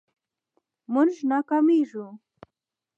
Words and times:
مونږ 0.93 1.11
ناکامیږو 1.31 2.05